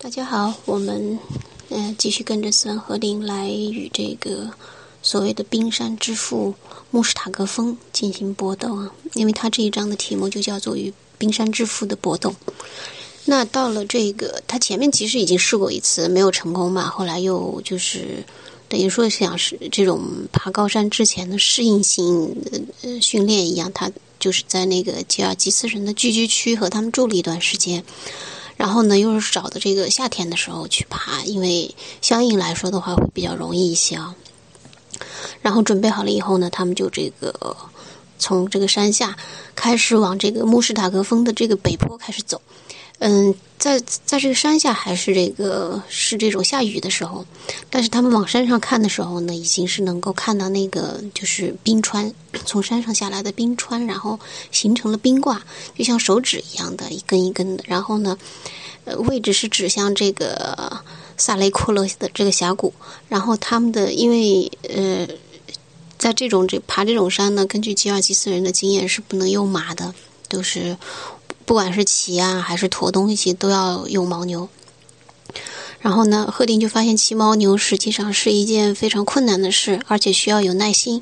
[0.00, 1.18] 大家好，我们
[1.70, 4.48] 呃继续跟着斯文和林来与这个
[5.02, 6.54] 所谓的冰山之父
[6.92, 12.32] 穆什塔格峰进行搏斗啊，因为他这一章的题目就叫做与冰山之父的搏斗。
[13.24, 18.24] 那到了这个，他前面其实已经试过一次，没有成功嘛，后来又就是
[18.68, 20.00] 等于说像是这种
[20.32, 22.36] 爬高山之前的适应性
[22.82, 23.90] 呃训练一样，他
[24.20, 27.84] 就是在那个吉尔吉斯人的聚居区和他们住了一段时间。
[28.58, 34.14] 然后呢，又是找的这个夏天的时候去爬，因为相应来说的话会比较容易一些啊。
[35.40, 37.56] 然后准备好了以后呢，他们就这个
[38.18, 39.16] 从这个山下
[39.54, 42.42] 开始往这个穆士塔格峰的这个北坡开始走。
[43.00, 47.24] 嗯，在在这个山下还是这个是这种下雨的时候，
[47.70, 52.12] 但是他们往山上看的时候呢，已经是能够看到那个就是冰川
[52.44, 54.18] 从山上下来的冰川，然后
[54.50, 55.40] 形成了冰挂，
[55.76, 57.62] 就像手指一样的一根一根的。
[57.68, 58.18] 然后呢，
[58.84, 60.82] 呃，位置是指向这个
[61.16, 62.74] 萨雷库勒的这个峡谷。
[63.08, 65.06] 然后他们的因为呃，
[65.96, 69.94] 在这种这爬这种山呢，根据吉尔吉斯人的经验是不能用马的，
[70.28, 70.76] 都是。
[71.48, 74.50] 不管是骑啊还是驮东西，都要用牦牛。
[75.80, 81.00] 然后呢，赫定就发现骑牦牛实际上是一件非常困难的事，而且需要有耐心。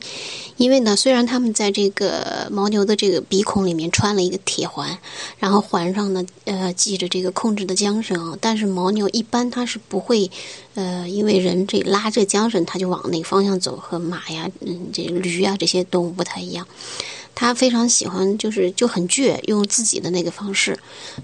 [0.57, 4.97] 因为呢，虽然他们在这个牦牛的这个鼻孔里面穿了一个铁环，
[5.41, 10.31] 然后环上呢呃系着这个控制的缰绳，但是牦牛一般它是不会
[10.75, 16.69] 呃因为人这拉这缰绳，它就往那个方向走，和马呀、嗯这驴啊这些动物不太一样。
[17.37, 20.77] 他非常喜欢，就是就很倔，用自己的那个方式，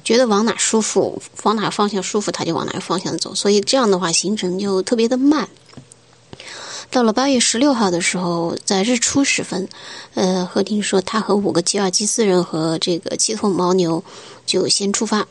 [0.05, 3.35] 觉得往哪舒服，往哪方向舒服，他就往哪个方向走。
[3.35, 5.49] 所以这样的话，行程就特别的慢。
[6.91, 9.67] 到了八月十六号的时候，在日出时分，
[10.13, 14.05] 呃，赫丁说他和五个吉尔吉斯人和这个七头牦牛
[14.45, 15.27] 就先出发，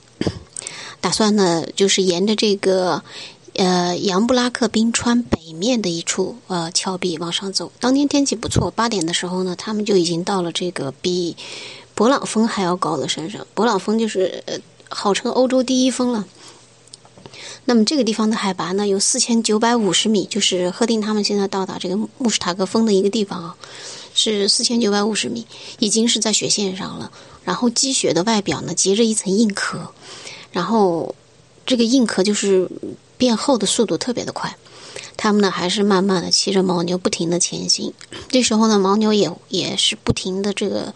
[0.99, 3.03] 打算呢就是沿着这个。
[3.53, 7.69] 呃，杨布拉克冰川北面的一处呃峭壁往上走。
[7.81, 11.35] 当天天气不错，八点的时候呢，他们就已经到了这个比
[11.94, 13.45] 勃朗峰还要高的山上。
[13.53, 14.41] 勃朗峰就是
[14.88, 16.25] 号称欧洲第一峰了。
[17.66, 23.56] 那么这个地方的海拔呢有四千九百五十米，就是赫定他们现在到达这个穆什塔格峰的一个地方啊，
[24.13, 25.45] 是四千九百五十米，
[25.79, 27.12] 已经是在雪线上了。
[27.44, 29.91] 然后积雪的外表呢结着一层硬壳，
[30.53, 31.13] 然后
[31.66, 32.69] 这个硬壳就是。
[33.21, 34.57] 变厚的速度特别的快，
[35.15, 37.93] 他们呢还是慢慢的骑着牦牛不停的前行。
[38.29, 40.91] 这时候呢，牦牛也也是不停的这个，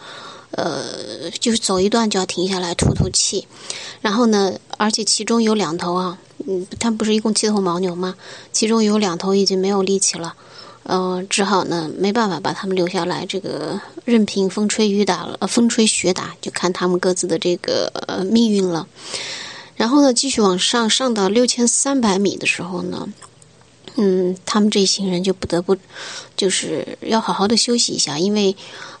[0.50, 3.46] 呃，就是走一段就要停下来吐吐气。
[4.00, 8.16] 然后呢，而且其中有两头啊，嗯，他们不是一共七头牦牛吗？
[8.50, 10.34] 其中有两头已经没有力气了，
[10.82, 18.88] 呃，只好呢没办法把他们留下来，这个任凭风吹雨打了，呃，风吹雪打，就看他们各自的这个呃命运了。
[19.76, 23.08] 然后呢，继续往上上到六千三百米的时候呢，
[23.96, 25.76] 嗯，他们这一行人就不得不
[26.36, 28.56] 就是要好好的休息一下，因为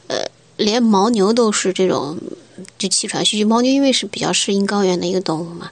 [0.08, 0.24] 呃，
[0.56, 2.18] 连牦牛都是这种
[2.78, 3.44] 就气喘吁吁。
[3.44, 5.70] 牦牛因为是比较适应高原的一个动物嘛，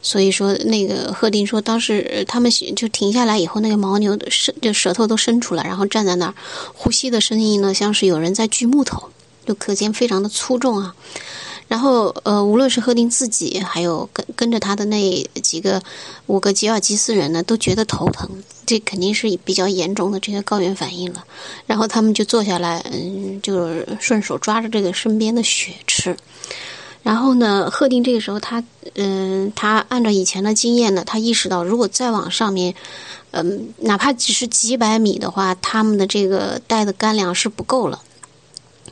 [0.00, 6.34] 所以说那个赫定说，当时他们就停下来以后，那个牦牛伸就舌头都伸出来，然后站在那儿，
[6.72, 9.10] 呼吸的声音呢，像是有人在锯木头，
[9.44, 10.94] 就可见非常的粗重啊。
[11.68, 15.82] 然后，呃，无论是赫定自己，还有跟跟着他的那几个
[16.26, 18.30] 五个吉尔吉斯人呢，都觉得头疼，
[18.64, 21.24] 这肯定是比较严重的这个高原反应了。
[21.66, 23.68] 然后他们就坐下来，嗯，就
[23.98, 26.16] 顺手抓着这个身边的雪吃。
[27.02, 28.62] 然后呢，赫定这个时候他，
[28.94, 32.74] 嗯，他按照以前的经验呢，他意识到，如果再往上面，
[33.32, 38.02] 嗯，哪怕只是几百米的话，他们的这个带的干粮是不够了，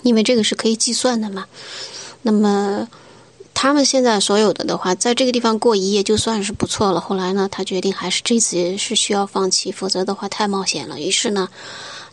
[0.02, 1.46] 因为这个是可以计算的嘛。
[2.26, 2.88] 那么，
[3.52, 6.98] 他们现在所有的的话，在这个地方过一夜就算是不错了。
[6.98, 10.98] 后来呢，他决定还是这次是需要放弃，否则的话太冒险了。
[10.98, 11.50] 于是呢，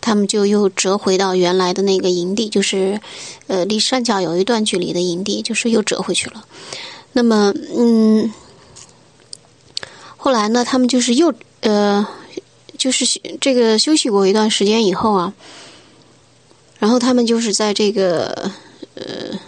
[0.01, 2.99] 他们就又折回到原来的那个营地，就是
[3.47, 6.43] 呃离山脚有一段距离的营地，就是又折回去了。
[7.13, 8.33] 那么，嗯，
[10.17, 12.05] 后来呢，他们就是又呃，
[12.77, 13.05] 就是
[13.39, 15.33] 这个休息过一段时间以后啊，
[16.79, 18.51] 然后他们就是在这个
[18.95, 19.39] 呃。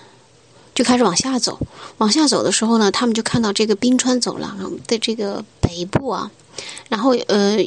[0.74, 1.60] 就开始往下走，
[1.98, 6.31] 往下走的时候呢，他们就看到这个冰川走廊的这个北部啊，
[6.90, 7.58] 然后呃，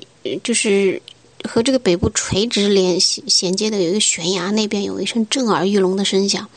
[0.42, 1.00] 就是
[1.44, 6.48] 和这个北部垂直连衔接的有一个悬崖，那边有一声震耳欲聋的声响，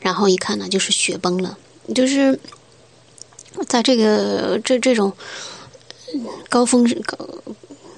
[0.00, 1.56] 然后一看呢，就是雪崩了，
[1.94, 2.38] 就是
[3.66, 5.12] 在这个这这种
[6.48, 7.16] 高峰高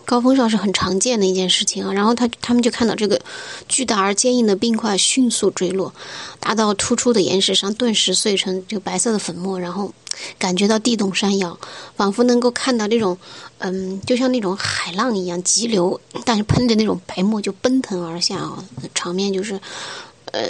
[0.05, 1.93] 高峰上是很常见的一件事情啊。
[1.93, 3.21] 然后他他们就看到这个
[3.69, 5.93] 巨大而坚硬的冰块迅速坠落，
[6.41, 9.93] 打到突出的岩石上，顿时碎成这个白色的粉末，然后
[10.39, 11.59] 感觉到地动山摇，
[11.97, 13.17] 仿佛能够看到这种
[13.59, 18.65] 嗯，就像那种海浪一样急流，但是喷着那种白沫就奔腾而下啊，
[18.95, 19.61] 场面就是
[20.33, 20.43] 呃，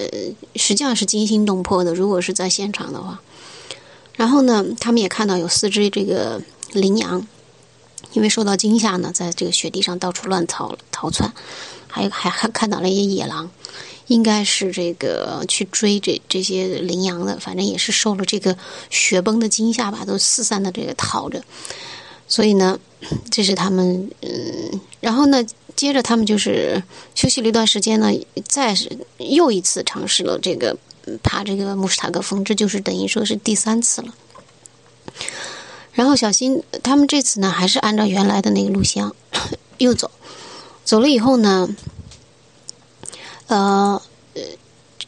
[0.56, 1.94] 实际上是惊心动魄的。
[1.94, 3.20] 如果是在现场的话，
[4.16, 6.40] 然后呢，他们也看到有四只这个
[6.72, 7.26] 羚羊。
[8.12, 11.32] 因为受到惊吓呢，在这个雪地上到处乱逃逃窜，
[11.88, 13.50] 还还还看到了一些野狼，
[14.08, 18.56] 应该是这个去追这这些羚羊的，反正也是受了这个
[18.90, 21.42] 雪崩的惊吓吧，都四散的这个逃着。
[22.28, 22.78] 所以呢，
[23.30, 25.44] 这是他们嗯，然后呢，
[25.76, 26.82] 接着他们就是
[27.14, 28.10] 休息了一段时间呢，
[28.48, 30.76] 再是又一次尝试了这个
[31.22, 34.14] 爬这个穆斯塔格峰，这就是等于说是第三次了。
[35.92, 39.10] 然后小新他们这次呢，还是按照原来的那个路线
[39.78, 40.10] 又走，
[40.84, 41.68] 走了以后呢，
[43.46, 44.00] 呃
[44.34, 44.42] 呃，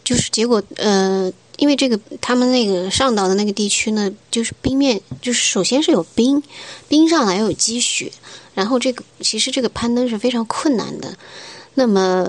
[0.05, 6.43] 就是结果呃，因为这个他们那个上岛的那个地区呢，就是冰面，就是首先是有冰，
[6.89, 8.13] 冰上来又有积雪，
[8.55, 11.17] 然后这个其实这个攀登是非常困难的，
[11.75, 12.29] 那么。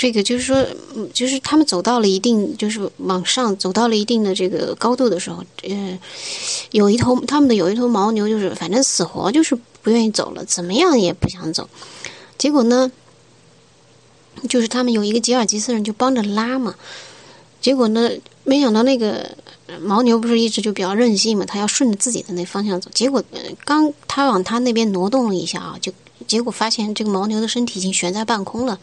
[0.00, 0.66] 这个就是说，
[1.12, 5.98] 就是他们走到了一定，就是往上走到了一定的这个高度的时候，呃，
[6.70, 11.68] 有一头他们的有一头牦牛，就是反正死活就是不愿意走了，怎么样也不想走。
[12.38, 12.90] 结果呢，
[14.48, 16.74] 就是他们有一个吉尔吉斯人就帮着拉嘛。
[17.60, 18.10] 结果呢，
[18.42, 19.36] 没想到那个
[19.82, 22.90] 牦牛不是一直就比较任性嘛，他要顺着自己的那方向走。
[22.94, 23.22] 结果
[23.66, 25.92] 刚他往他那边挪动了一下啊，就
[26.26, 28.80] 结果发现这个牦牛的身体已经悬在半空了。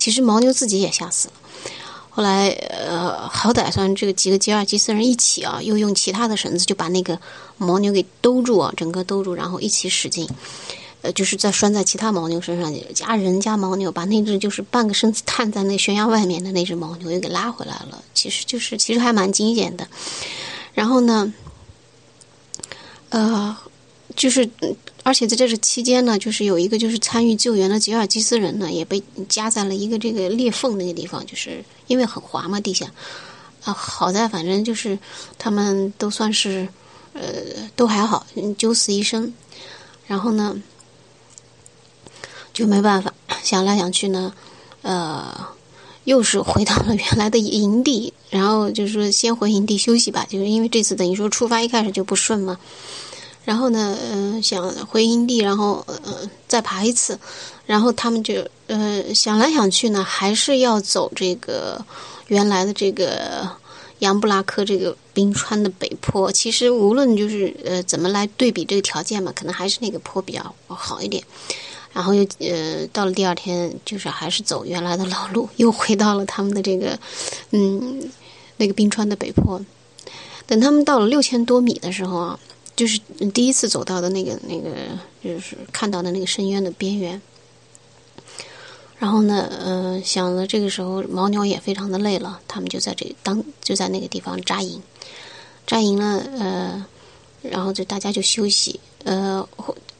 [0.00, 1.34] 其实牦牛自己也吓死了，
[2.08, 7.20] 后来呃，好歹算这个几个吉尔吉斯人一起啊，又用其他的绳子就把那个
[7.58, 10.26] 牦牛给兜住啊，整个兜住，然后一起使劲，
[11.02, 18.02] 呃，就是在拴在其他牦牛身上，加人加牦牛，把那只就是半个身子探在那悬崖外面的那只牦牛又给拉回来了。
[18.14, 19.86] 其实就是其实还蛮惊险的。
[20.72, 21.32] 然后呢，
[23.10, 23.54] 呃，
[24.16, 24.48] 就是。
[25.10, 32.86] 而且在这个期间呢，就是有一个就是参与救援的吉尔吉斯人呢，也被夹在了一个这个裂缝那个地方，就是因为很滑嘛地下，
[33.64, 34.96] 啊，好在反正就是
[35.36, 36.68] 他们都算是
[37.12, 37.22] 呃
[37.74, 38.24] 都还好，
[38.56, 39.34] 九死一生。
[40.06, 40.62] 然后呢，
[42.52, 43.12] 就没办法，
[43.42, 44.32] 想来想去呢，
[44.82, 45.44] 呃，
[46.04, 52.60] 又是回到了原来的营地，然后就是说先回营地休息吧，就是因为这次等于说出发一开始就不顺嘛。
[53.42, 57.18] 然后呢，嗯，想回营地，然后呃再爬一次，
[57.66, 61.82] 然后他们就呃想来想去呢，还是要走这个
[62.28, 63.48] 原来的这个
[64.00, 66.30] 杨布拉克这个冰川的北坡。
[66.30, 71.24] 其实无论就是呃怎么来对比这个条件嘛，可能还是那个坡比较好一点。
[71.92, 76.96] 然后又呃到了第二天，就是还是走原来的老路，又回到了他们的这个
[77.52, 78.00] 嗯
[78.58, 79.60] 那个冰川的北坡。
[80.46, 82.38] 等他们到了六千多米的时候啊。
[82.80, 82.98] 就是
[83.34, 84.74] 第一次走到的那个那个，
[85.22, 87.20] 就是看到的那个深渊的边缘。
[88.98, 94.82] 然后呢，呃，想着这个时候牦牛也非常的累了，他们就在这当就在那个地方扎营，
[95.66, 96.86] 扎营了，呃，
[97.42, 99.46] 然后就大家就休息，呃，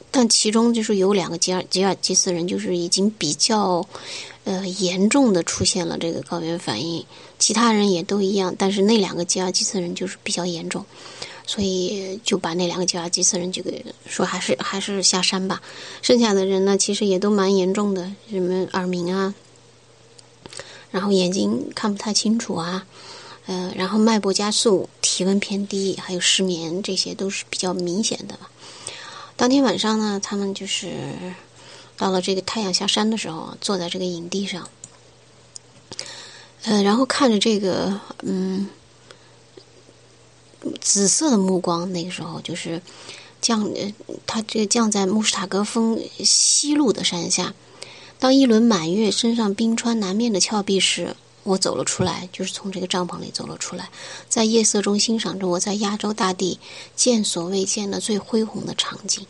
[0.09, 3.87] 但其中就是有两个吉尔吉尔吉斯人，就是已经比较
[4.45, 7.05] 呃严重的出现了这个高原反应，
[7.37, 10.83] 其他人也都一样，但是那两个吉尔吉斯人就是比较严重。
[11.53, 15.61] 所以就把那两个吉尔吉斯人就给说还是还是下山吧，
[16.01, 19.35] 剩下的人呢其实也都蛮严重的，什么耳鸣啊，
[20.91, 22.87] 然后眼睛看不太清楚啊，
[23.47, 28.39] 呃，然后脉搏加速、体温偏低，还有失眠，这些都是比较明显的。
[29.35, 30.93] 当天晚上呢，他们就是
[31.97, 34.69] 到了这个太阳下山的时候，坐在这个营地上，
[36.63, 38.69] 呃，然后看着这个嗯。
[40.79, 42.81] 紫色的目光，那个时候就是
[43.41, 43.93] 降，呃
[44.25, 47.53] 他这个降在穆斯塔格峰西路的山下。
[48.19, 53.89] 当一轮满月升上冰川南面的峭壁时，我走了出来，就是从这个帐篷里走了出来，
[54.29, 56.59] 在夜色中欣赏着我在亚洲大地
[56.95, 59.25] 见所未见的最恢宏的场景。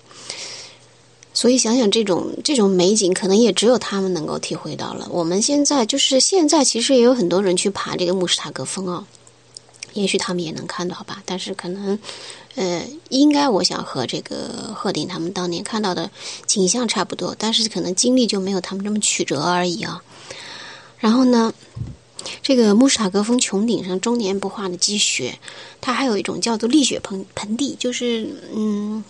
[1.33, 5.07] 所以想想这种这种美景，可能也只有他们能够体会到了。
[5.09, 9.07] 我们现在就是现在，其实也有很多人去爬这个穆斯塔格峰啊。
[9.93, 11.99] 也许他们也能看到吧，但是可能，
[12.55, 16.09] 呃，应该我想和这个贺鼎他们当年看到的
[16.45, 20.03] 景象差不多，但是可能经历就没有他们这么曲折而已啊。
[20.99, 21.53] 然后呢，
[22.41, 25.39] 这个穆斯塔格峰穹顶上终年不化的积雪，
[25.81, 29.03] 它还有一种叫做立雪盆盆地，就是嗯，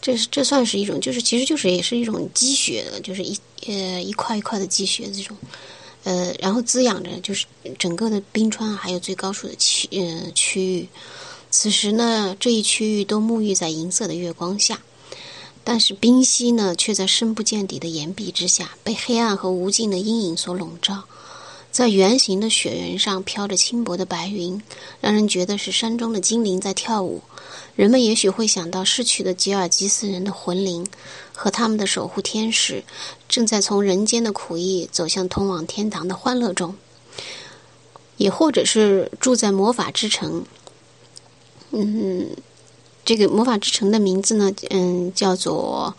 [0.00, 5.36] 这是这算是一种，就是其实就是也是一种积雪的，就是一呃一块一块的积雪这种，
[6.04, 7.46] 呃，然后滋养着就是
[7.78, 10.88] 整个的冰川还有最高处的区呃区域。
[11.50, 14.80] 此时呢，这一区域都沐浴在银色的月光下，
[15.62, 21.04] 但是冰溪呢，却在深不见底的岩壁之下，被黑暗和无尽的阴影所笼罩。
[21.70, 24.60] 在圆形的雪原上飘着轻薄的白云，
[25.00, 27.22] 让人觉得是山中的精灵在跳舞。
[27.76, 30.86] 人们也许会想到逝去的吉尔吉斯人的魂灵
[31.34, 32.84] 和他们的守护天使，
[33.28, 36.76] 正在从人间的苦役走向通往天堂的欢乐中。
[38.18, 40.44] 也或者是住在魔法之城。
[41.70, 42.36] 嗯，
[43.04, 45.96] 这个魔法之城的名字呢，嗯，叫做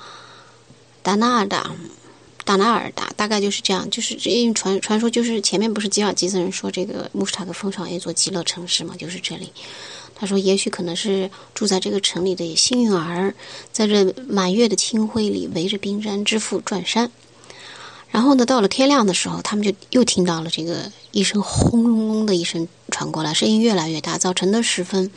[1.02, 1.72] 达纳达。
[2.46, 9.52] 达纳尔达大概就是这样，就是因为传传说就是前面不是吉尔吉斯人说这个穆斯塔格峰上有一座极乐城市嘛，就是这里。
[10.16, 13.34] 他说也许可能是住在这个城里的幸运儿，
[13.72, 17.12] 在这满月的清辉里围着冰山之父转山。
[18.10, 24.20] 然后呢，到了天亮的时候，他们就又听到了这个一声轰隆隆的一声传过来，声音越来越大。
[24.20, 25.10] 早晨的时分，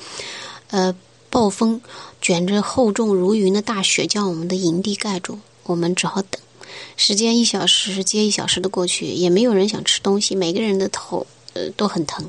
[0.71, 0.97] 呃，
[1.29, 1.83] 暴风
[2.23, 6.41] 卷着厚重如云的大雪将我们的营地盖住，我们只好等。
[6.97, 12.29] 时间一小时接一小时的过去，也没有人想吃东西，每个人的头呃都很疼。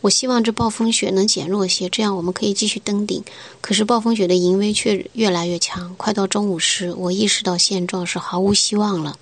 [0.00, 3.22] 我希望这暴风雪能减弱些，这样我们可以继续登顶。
[3.60, 5.94] 可是暴风雪的淫威却越来越强。
[5.96, 9.18] 快到中午时，我意识到现状是毫无希望了。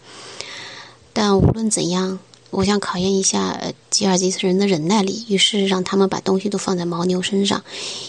[1.12, 2.18] 但无论怎样。
[2.50, 7.62] 我想考验一下吉尔吉斯人的忍耐力，于是让他们把东西都放在牦牛身上，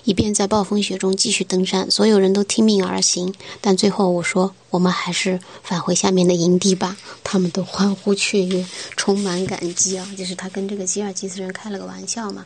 [0.04, 1.90] 以便在暴风雪中继续登山。
[1.92, 8.66] 所有人都听命而行，但最后我说：“我们还是返回下面的营地吧。”他们都欢呼雀跃，
[8.98, 10.08] 充满感激啊！
[10.18, 12.46] 就是他跟这个吉尔吉斯人开了个玩笑嘛，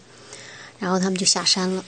[0.79, 1.83] 然后他们就下山了。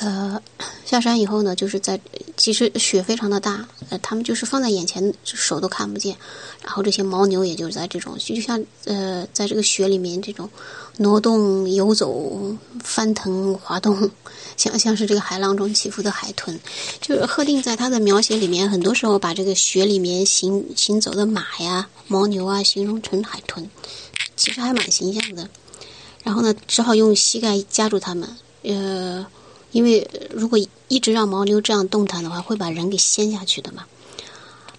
[0.00, 0.40] 呃，
[0.84, 2.00] 下山以后呢，就是在
[2.36, 6.16] 其实雪非常的大，呃，他们就是放在眼前，手都看不见。
[6.62, 10.48] 然后这些牦牛也就在这种，就像呃，在这个雪里面这种
[10.98, 14.10] 挪动、游走、翻腾、滑动，
[14.56, 16.58] 像像是这个海浪中起伏的海豚。
[17.00, 23.68] 就是赫定在他的描写里面，很多时候把这个雪里面行行走的马呀、牦牛啊，形容成海豚，
[24.36, 25.48] 其实还蛮形象的。
[26.22, 28.28] 然后呢，只好用膝盖夹住它们，
[28.62, 29.26] 呃。
[29.72, 30.58] 因为如果
[30.88, 33.84] 一直让牦牛这样动弹的话，会把人给掀下去的嘛。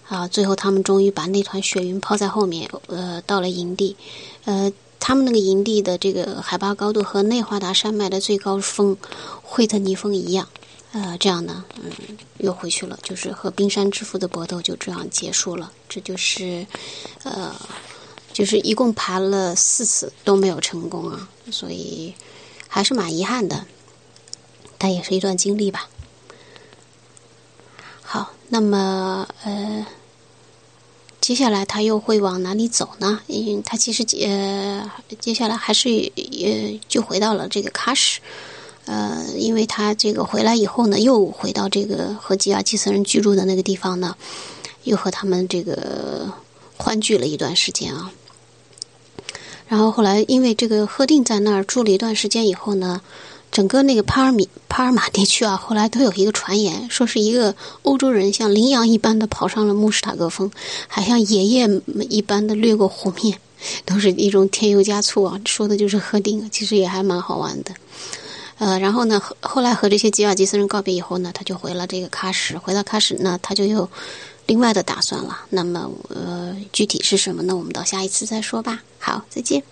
[0.08, 3.96] 啊，最后他们终于把那团雪云抛在后面，呃，到了营地。
[4.44, 8.96] 呃，他们那个营地的这个海拔高度和内华达山脉的最高峰
[9.42, 10.48] 惠特尼峰一样。
[10.92, 11.92] 呃，这样呢，嗯，
[12.38, 15.70] 又回去了，就是和冰山之父的搏斗就这样结束了。
[15.88, 16.66] 这就是，
[17.22, 17.54] 呃，
[18.32, 22.12] 就是一共爬了四次都没有成功啊，所以
[22.66, 23.64] 还是蛮遗憾的。
[24.82, 25.90] 但也是一段经历吧。
[28.00, 29.86] 好，那么呃，
[31.20, 33.20] 接下来他又会往哪里走呢？
[33.26, 38.20] 因为他其实呃，接下来还是呃，就回到了这个喀什。
[38.86, 44.16] 呃，因为他这个回来以后呢，又回到这个和吉尔吉斯人居住的那个地方呢，
[44.84, 46.32] 又和他们这个
[46.78, 48.10] 欢聚了一段时间啊。
[49.68, 53.02] 然后后来，因为这个赫定在那儿住了一段时间以后呢。
[53.52, 60.50] 整个那个帕尔米帕尔马地区啊，后来都有一个传言，说是一个欧洲人像羚羊一般的跑上了穆斯塔格峰，
[60.86, 63.38] 还像野雁一般的掠过湖面，
[63.84, 67.74] 都是一种添油加醋啊，说的就是赫定，其实也还蛮好玩的。
[68.58, 73.88] 呃，然后呢，后来和这些吉尔吉斯人告别以后呢，他就回了这个喀什，回到喀什呢，他就有
[74.46, 75.40] 另外的打算了。
[75.48, 77.56] 那么，呃，具体是什么呢？
[77.56, 78.82] 我们到下一次再说吧。
[78.98, 79.62] 好，再见。